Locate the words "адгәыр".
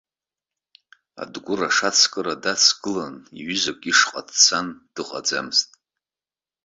1.21-1.61